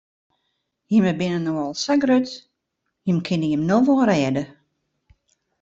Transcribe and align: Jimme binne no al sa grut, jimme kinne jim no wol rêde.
Jimme 0.91 1.13
binne 1.19 1.39
no 1.43 1.53
al 1.65 1.75
sa 1.83 1.93
grut, 2.03 2.27
jimme 3.05 3.25
kinne 3.27 3.47
jim 3.51 3.63
no 3.69 3.77
wol 3.85 4.01
rêde. 4.09 4.43